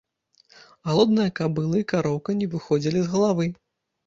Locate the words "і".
1.83-1.87